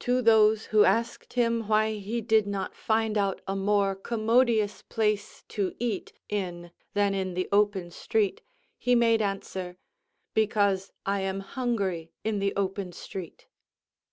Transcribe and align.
To 0.00 0.20
those 0.20 0.66
who 0.74 0.82
asked 0.82 1.34
him 1.34 1.68
why 1.68 1.92
he 1.94 2.20
did 2.20 2.44
not 2.44 2.74
find 2.74 3.16
out 3.16 3.40
a 3.46 3.54
more 3.54 3.94
commodious 3.94 4.82
place 4.82 5.44
to 5.50 5.76
eat 5.78 6.12
in 6.28 6.72
than 6.94 7.14
in 7.14 7.34
the 7.34 7.48
open 7.52 7.92
street, 7.92 8.40
he 8.76 8.96
made 8.96 9.22
answer, 9.22 9.78
"Because 10.34 10.90
I 11.06 11.20
am 11.20 11.38
hungry 11.38 12.10
in 12.24 12.40
the 12.40 12.52
open 12.56 12.90
street." 12.90 13.46